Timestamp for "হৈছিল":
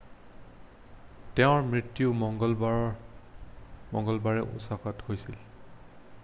5.11-5.39